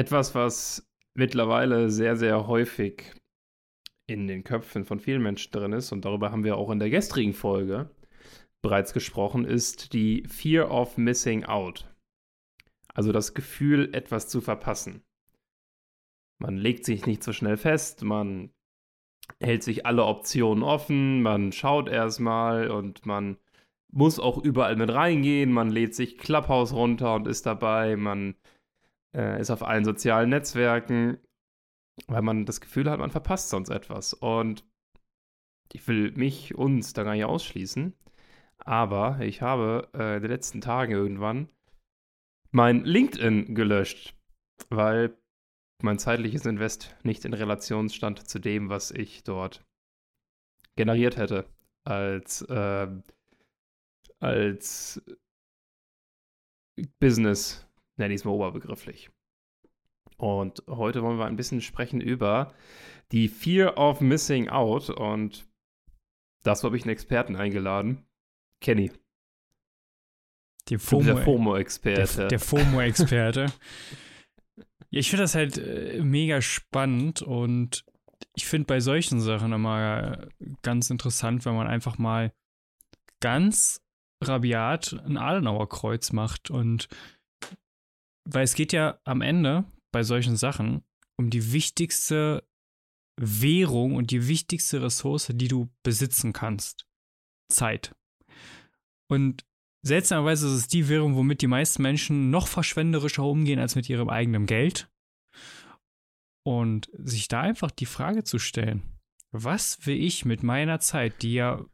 [0.00, 3.12] Etwas, was mittlerweile sehr, sehr häufig
[4.06, 6.88] in den Köpfen von vielen Menschen drin ist, und darüber haben wir auch in der
[6.88, 7.90] gestrigen Folge
[8.62, 11.86] bereits gesprochen, ist die Fear of Missing Out.
[12.94, 15.02] Also das Gefühl, etwas zu verpassen.
[16.38, 18.54] Man legt sich nicht so schnell fest, man
[19.38, 23.36] hält sich alle Optionen offen, man schaut erstmal und man
[23.92, 28.34] muss auch überall mit reingehen, man lädt sich Clubhouse runter und ist dabei, man
[29.14, 31.18] äh, ist auf allen sozialen Netzwerken,
[32.06, 34.14] weil man das Gefühl hat, man verpasst sonst etwas.
[34.14, 34.64] Und
[35.72, 37.94] ich will mich, uns da gar nicht ausschließen,
[38.58, 41.48] aber ich habe äh, in den letzten Tagen irgendwann
[42.50, 44.16] mein LinkedIn gelöscht,
[44.68, 45.16] weil
[45.82, 49.64] mein zeitliches Invest nicht in Relation stand zu dem, was ich dort
[50.76, 51.46] generiert hätte.
[51.84, 52.88] Als, äh,
[54.18, 55.02] als
[56.98, 57.66] Business,
[58.00, 59.10] nenne ich es mal oberbegrifflich.
[60.16, 62.52] Und heute wollen wir ein bisschen sprechen über
[63.12, 64.90] die Fear of Missing Out.
[64.90, 65.46] Und
[66.42, 68.04] dazu habe ich einen Experten eingeladen.
[68.60, 68.90] Kenny.
[70.68, 72.16] Der FOMO-Experte.
[72.16, 73.46] Der, der FOMO-Experte.
[74.90, 77.84] ja, ich finde das halt äh, mega spannend und
[78.34, 80.28] ich finde bei solchen Sachen immer
[80.62, 82.32] ganz interessant, wenn man einfach mal
[83.20, 83.82] ganz
[84.22, 86.88] rabiat ein Adenauer-Kreuz macht und
[88.24, 90.82] weil es geht ja am Ende bei solchen Sachen
[91.16, 92.44] um die wichtigste
[93.20, 96.86] Währung und die wichtigste Ressource, die du besitzen kannst.
[97.50, 97.94] Zeit.
[99.10, 99.44] Und
[99.82, 104.08] seltsamerweise ist es die Währung, womit die meisten Menschen noch verschwenderischer umgehen als mit ihrem
[104.08, 104.88] eigenen Geld.
[106.46, 108.82] Und sich da einfach die Frage zu stellen,
[109.30, 111.64] was will ich mit meiner Zeit, die ja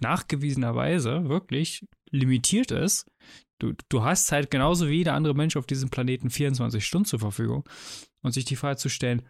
[0.00, 3.09] nachgewiesenerweise wirklich limitiert ist,
[3.60, 7.20] Du, du hast halt genauso wie jeder andere Mensch auf diesem Planeten 24 Stunden zur
[7.20, 7.64] Verfügung.
[8.22, 9.22] Und sich die Frage zu stellen,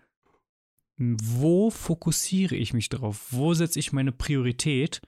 [0.96, 3.26] wo fokussiere ich mich drauf?
[3.30, 5.00] Wo setze ich meine Priorität?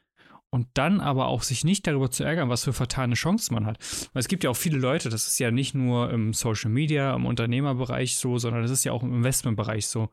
[0.50, 3.78] Und dann aber auch sich nicht darüber zu ärgern, was für vertane Chancen man hat.
[4.12, 7.14] Weil es gibt ja auch viele Leute, das ist ja nicht nur im Social Media,
[7.14, 10.10] im Unternehmerbereich so, sondern das ist ja auch im Investmentbereich so.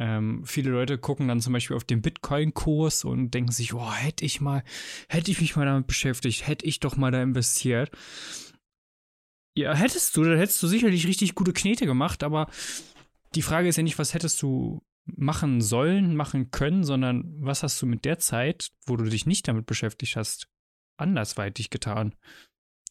[0.00, 4.24] Ähm, viele Leute gucken dann zum Beispiel auf den Bitcoin-Kurs und denken sich, oh, hätte
[4.24, 4.64] ich mal,
[5.10, 7.90] hätte ich mich mal damit beschäftigt, hätte ich doch mal da investiert.
[9.54, 12.48] Ja, hättest du, dann hättest du sicherlich richtig gute Knete gemacht, aber
[13.34, 17.80] die Frage ist ja nicht, was hättest du machen sollen, machen können, sondern was hast
[17.82, 20.48] du mit der Zeit, wo du dich nicht damit beschäftigt hast,
[20.96, 22.14] andersweitig getan?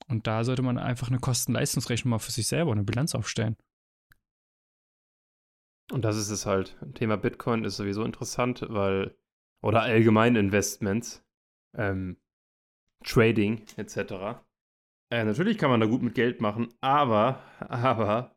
[0.07, 3.55] Und da sollte man einfach eine Kosten-Leistungsrechnung mal für sich selber eine Bilanz aufstellen.
[5.91, 6.77] Und das ist es halt.
[6.93, 9.15] Thema Bitcoin ist sowieso interessant, weil,
[9.61, 11.25] oder allgemein Investments,
[11.73, 12.17] ähm,
[13.03, 14.41] Trading etc.
[15.09, 18.35] Äh, natürlich kann man da gut mit Geld machen, aber, aber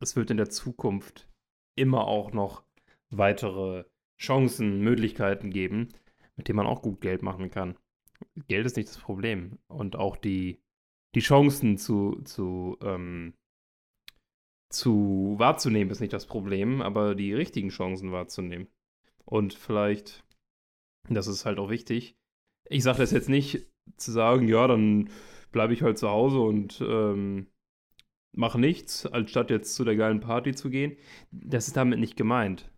[0.00, 1.28] es wird in der Zukunft
[1.74, 2.64] immer auch noch
[3.10, 3.84] weitere
[4.18, 5.88] Chancen, Möglichkeiten geben,
[6.36, 7.76] mit denen man auch gut Geld machen kann.
[8.48, 9.58] Geld ist nicht das Problem.
[9.68, 10.60] Und auch die,
[11.14, 13.34] die Chancen zu, zu ähm,
[14.70, 18.68] zu wahrzunehmen ist nicht das Problem, aber die richtigen Chancen wahrzunehmen.
[19.24, 20.24] Und vielleicht,
[21.08, 22.16] das ist halt auch wichtig.
[22.68, 25.10] Ich sage das jetzt nicht zu sagen, ja, dann
[25.52, 27.46] bleibe ich halt zu Hause und ähm,
[28.36, 30.96] mache nichts, anstatt jetzt zu der geilen Party zu gehen.
[31.30, 32.70] Das ist damit nicht gemeint.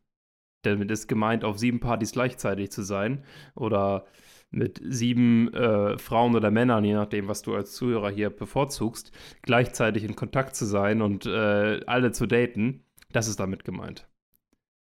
[0.62, 3.24] Damit ist gemeint, auf sieben Partys gleichzeitig zu sein
[3.54, 4.06] oder
[4.50, 9.12] mit sieben äh, Frauen oder Männern, je nachdem, was du als Zuhörer hier bevorzugst,
[9.42, 14.08] gleichzeitig in Kontakt zu sein und äh, alle zu daten, das ist damit gemeint.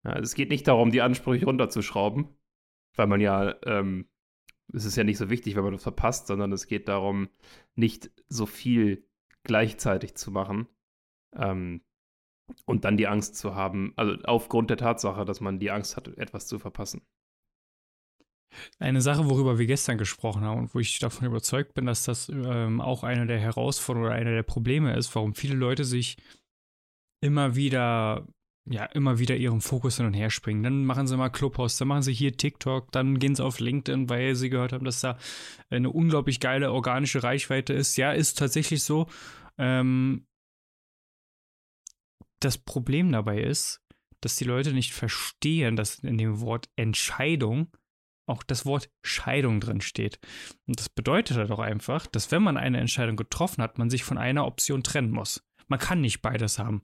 [0.05, 2.29] Ja, also es geht nicht darum, die Ansprüche runterzuschrauben,
[2.97, 4.09] weil man ja, ähm,
[4.73, 7.29] es ist ja nicht so wichtig, wenn man das verpasst, sondern es geht darum,
[7.75, 9.05] nicht so viel
[9.43, 10.69] gleichzeitig zu machen.
[11.35, 11.83] Ähm,
[12.65, 16.09] und dann die Angst zu haben, also aufgrund der Tatsache, dass man die Angst hat,
[16.19, 17.03] etwas zu verpassen.
[18.79, 22.29] Eine Sache, worüber wir gestern gesprochen haben und wo ich davon überzeugt bin, dass das
[22.29, 26.17] ähm, auch eine der Herausforderungen oder eine der Probleme ist, warum viele Leute sich
[27.23, 28.27] immer wieder,
[28.69, 30.63] ja, immer wieder ihrem Fokus hin und her springen.
[30.63, 34.09] Dann machen sie mal Clubhouse, dann machen sie hier TikTok, dann gehen sie auf LinkedIn,
[34.09, 35.19] weil sie gehört haben, dass da
[35.69, 37.97] eine unglaublich geile organische Reichweite ist.
[37.97, 39.07] Ja, ist tatsächlich so.
[39.59, 40.27] Ähm,
[42.41, 43.83] das Problem dabei ist,
[44.23, 47.71] dass die Leute nicht verstehen, dass in dem Wort Entscheidung
[48.31, 50.19] auch das Wort Scheidung drin steht.
[50.67, 54.05] Und das bedeutet halt auch einfach, dass wenn man eine Entscheidung getroffen hat, man sich
[54.05, 55.43] von einer Option trennen muss.
[55.69, 56.83] Man kann nicht beides haben.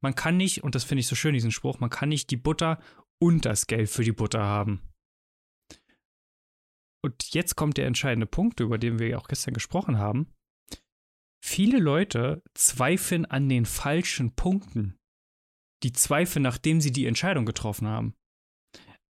[0.00, 2.36] Man kann nicht, und das finde ich so schön, diesen Spruch, man kann nicht die
[2.36, 2.78] Butter
[3.22, 4.82] und das Geld für die Butter haben.
[7.02, 10.32] Und jetzt kommt der entscheidende Punkt, über den wir ja auch gestern gesprochen haben.
[11.44, 14.96] Viele Leute zweifeln an den falschen Punkten.
[15.84, 18.14] die zweifeln, nachdem sie die Entscheidung getroffen haben.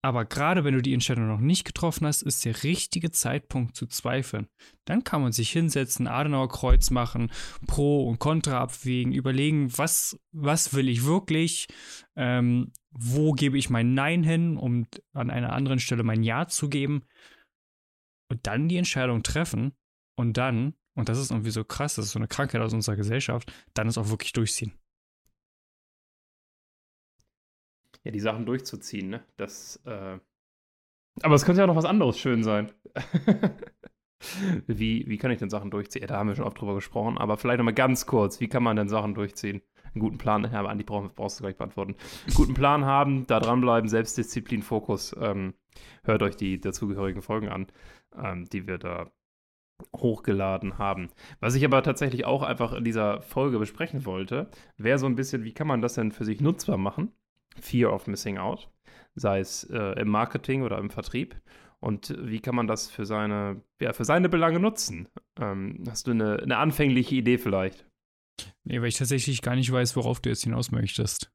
[0.05, 3.87] Aber gerade wenn du die Entscheidung noch nicht getroffen hast, ist der richtige Zeitpunkt zu
[3.87, 4.49] zweifeln.
[4.85, 7.33] Dann kann man sich hinsetzen, Adenauer Kreuz machen,
[7.67, 11.69] Pro und Contra abwägen, überlegen, was, was will ich wirklich,
[12.17, 16.69] ähm, wo gebe ich mein Nein hin, um an einer anderen Stelle mein Ja zu
[16.69, 17.05] geben.
[18.31, 19.73] Und dann die Entscheidung treffen
[20.19, 22.97] und dann, und das ist irgendwie so krass, das ist so eine Krankheit aus unserer
[22.97, 24.75] Gesellschaft, dann ist auch wirklich durchziehen.
[28.05, 29.25] Ja, die Sachen durchzuziehen, ne?
[29.37, 30.19] Das, äh
[31.23, 32.73] aber es könnte ja noch was anderes schön sein.
[34.67, 36.03] wie, wie kann ich denn Sachen durchziehen?
[36.03, 38.63] Ja, da haben wir schon oft drüber gesprochen, aber vielleicht nochmal ganz kurz, wie kann
[38.63, 39.63] man denn Sachen durchziehen?
[39.95, 41.95] Einen guten Plan, ja, aber Andi brauch, brauchst du gleich beantworten.
[42.27, 45.15] Einen guten Plan haben, da dranbleiben, Selbstdisziplin, Fokus.
[45.21, 45.55] Ähm,
[46.03, 47.67] hört euch die dazugehörigen Folgen an,
[48.17, 49.11] ähm, die wir da
[49.97, 51.11] hochgeladen haben.
[51.41, 55.45] Was ich aber tatsächlich auch einfach in dieser Folge besprechen wollte, wäre so ein bisschen,
[55.45, 57.13] wie kann man das denn für sich nutzbar machen?
[57.61, 58.71] Fear of Missing Out,
[59.15, 61.41] sei es äh, im Marketing oder im Vertrieb.
[61.81, 65.09] Und wie kann man das für seine, ja, für seine Belange nutzen?
[65.39, 67.87] Ähm, hast du eine, eine anfängliche Idee vielleicht?
[68.65, 71.31] Nee, weil ich tatsächlich gar nicht weiß, worauf du jetzt hinaus möchtest.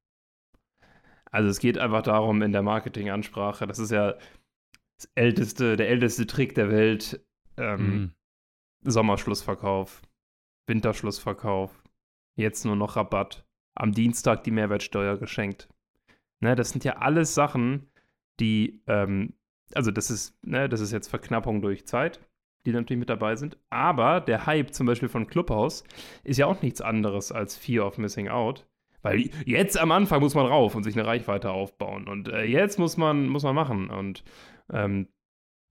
[1.31, 4.13] Also es geht einfach darum, in der Marketingansprache, das ist ja
[4.98, 7.24] das älteste, der älteste Trick der Welt,
[7.57, 8.13] ähm,
[8.83, 8.89] mm.
[8.89, 10.01] Sommerschlussverkauf,
[10.68, 11.83] Winterschlussverkauf,
[12.36, 13.45] jetzt nur noch Rabatt,
[13.75, 15.69] am Dienstag die Mehrwertsteuer geschenkt.
[16.39, 17.89] Ne, das sind ja alles Sachen,
[18.39, 19.33] die, ähm,
[19.74, 22.19] also das ist, ne, das ist jetzt Verknappung durch Zeit,
[22.65, 23.57] die natürlich mit dabei sind.
[23.69, 25.83] Aber der Hype zum Beispiel von Clubhouse
[26.24, 28.65] ist ja auch nichts anderes als Fear of Missing Out.
[29.01, 32.07] Weil jetzt am Anfang muss man rauf und sich eine Reichweite aufbauen.
[32.07, 33.89] Und äh, jetzt muss man, muss man machen.
[33.89, 34.24] Und
[34.71, 35.07] ähm,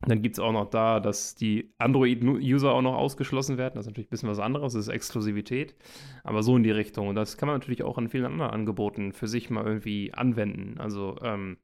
[0.07, 3.75] dann gibt es auch noch da, dass die Android-User auch noch ausgeschlossen werden.
[3.75, 5.75] Das ist natürlich ein bisschen was anderes, das ist Exklusivität.
[6.23, 7.09] Aber so in die Richtung.
[7.09, 10.79] Und das kann man natürlich auch an vielen anderen Angeboten für sich mal irgendwie anwenden.
[10.79, 11.59] Also, ähm,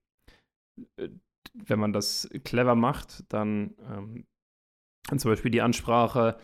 [0.97, 1.09] äh,
[1.55, 4.25] wenn man das clever macht, dann ähm,
[5.17, 6.37] zum Beispiel die Ansprache,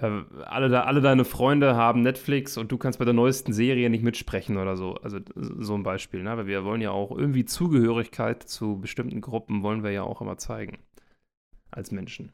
[0.00, 4.02] äh, alle, alle deine Freunde haben Netflix und du kannst bei der neuesten Serie nicht
[4.02, 4.94] mitsprechen oder so.
[4.94, 6.36] Also so ein Beispiel, ne?
[6.36, 10.38] Weil wir wollen ja auch irgendwie Zugehörigkeit zu bestimmten Gruppen wollen wir ja auch immer
[10.38, 10.78] zeigen
[11.70, 12.32] als Menschen.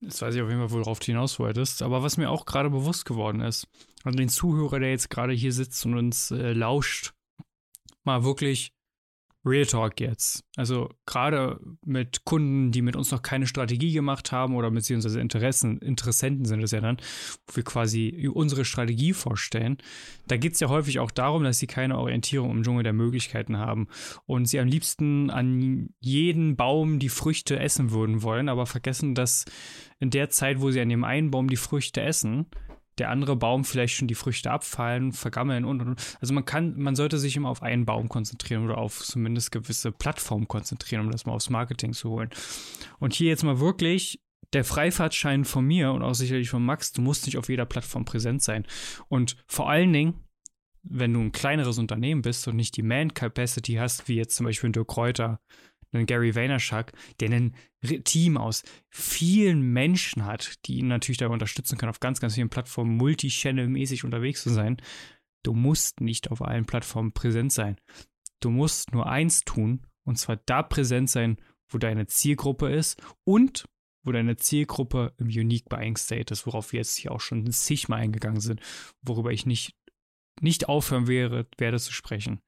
[0.00, 1.82] Jetzt weiß ich auf jeden Fall, worauf du hinaus wolltest.
[1.82, 3.66] Aber was mir auch gerade bewusst geworden ist,
[4.04, 7.14] also den Zuhörer, der jetzt gerade hier sitzt und uns äh, lauscht,
[8.04, 8.72] mal wirklich
[9.46, 10.44] Real Talk jetzt.
[10.56, 15.78] Also gerade mit Kunden, die mit uns noch keine Strategie gemacht haben oder beziehungsweise Interessen,
[15.78, 16.96] Interessenten sind es ja dann,
[17.46, 19.78] wo wir quasi unsere Strategie vorstellen.
[20.26, 23.56] Da geht es ja häufig auch darum, dass sie keine Orientierung im Dschungel der Möglichkeiten
[23.56, 23.86] haben
[24.26, 29.44] und sie am liebsten an jeden Baum die Früchte essen würden wollen, aber vergessen, dass
[30.00, 32.46] in der Zeit, wo sie an dem einen Baum die Früchte essen,
[32.98, 36.16] der andere Baum vielleicht schon die Früchte abfallen, vergammeln und, und, und.
[36.20, 39.92] Also man kann, man sollte sich immer auf einen Baum konzentrieren oder auf zumindest gewisse
[39.92, 42.30] Plattformen konzentrieren, um das mal aufs Marketing zu holen.
[42.98, 44.20] Und hier jetzt mal wirklich
[44.52, 48.04] der Freifahrtschein von mir und auch sicherlich von Max, du musst nicht auf jeder Plattform
[48.04, 48.64] präsent sein.
[49.08, 50.24] Und vor allen Dingen,
[50.82, 54.70] wenn du ein kleineres Unternehmen bist und nicht die Man-Capacity hast, wie jetzt zum Beispiel
[54.70, 55.40] Dirk Kräuter,
[55.92, 57.54] einen Gary Vaynerchuk, der ein
[58.04, 62.50] Team aus vielen Menschen hat, die ihn natürlich dabei unterstützen können, auf ganz, ganz vielen
[62.50, 64.76] Plattformen multi-channel-mäßig unterwegs zu sein.
[65.44, 67.76] Du musst nicht auf allen Plattformen präsent sein.
[68.40, 71.36] Du musst nur eins tun, und zwar da präsent sein,
[71.68, 73.68] wo deine Zielgruppe ist und
[74.04, 78.00] wo deine Zielgruppe im Unique Buying State ist, worauf wir jetzt hier auch schon zigmal
[78.00, 78.60] eingegangen sind,
[79.02, 79.76] worüber ich nicht,
[80.40, 82.40] nicht aufhören wäre, werde zu sprechen.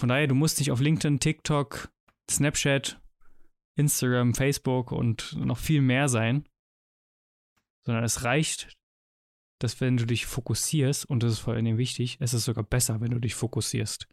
[0.00, 1.90] Von daher, du musst nicht auf LinkedIn, TikTok,
[2.30, 3.00] Snapchat,
[3.76, 6.48] Instagram, Facebook und noch viel mehr sein,
[7.84, 8.76] sondern es reicht,
[9.60, 13.00] dass wenn du dich fokussierst, und das ist vor allem wichtig, es ist sogar besser,
[13.00, 14.08] wenn du dich fokussierst.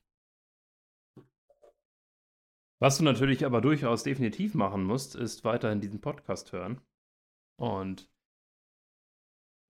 [2.82, 6.82] Was du natürlich aber durchaus definitiv machen musst, ist weiterhin diesen Podcast hören.
[7.60, 8.10] Und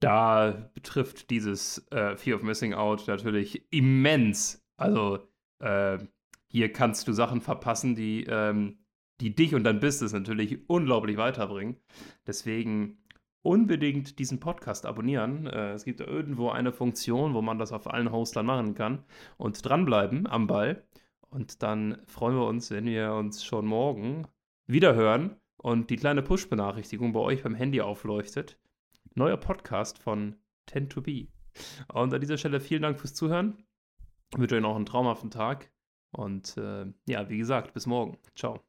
[0.02, 4.66] da betrifft dieses äh, Fear of Missing Out natürlich immens.
[4.78, 5.28] Also
[5.60, 6.00] äh,
[6.52, 8.80] hier kannst du Sachen verpassen, die, ähm,
[9.22, 11.78] die dich und dein Business natürlich unglaublich weiterbringen.
[12.28, 12.98] Deswegen
[13.42, 15.48] unbedingt diesen Podcast abonnieren.
[15.48, 19.06] Äh, es gibt irgendwo eine Funktion, wo man das auf allen Hostern machen kann.
[19.38, 20.86] Und dranbleiben am Ball.
[21.30, 24.28] Und dann freuen wir uns, wenn wir uns schon morgen
[24.68, 28.60] wieder hören und die kleine Push-Benachrichtigung bei euch beim Handy aufleuchtet.
[29.16, 31.28] Neuer Podcast von Tend to Be.
[31.94, 33.64] Und an dieser Stelle vielen Dank fürs Zuhören.
[34.34, 35.72] Ich wünsche euch noch einen traumhaften Tag.
[36.12, 38.18] Und äh, ja, wie gesagt, bis morgen.
[38.36, 38.62] Ciao.